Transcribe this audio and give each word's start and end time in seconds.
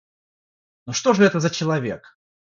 Но 0.87 0.93
что 0.93 1.13
же 1.13 1.23
это 1.25 1.39
за 1.39 1.51
человек? 1.51 2.17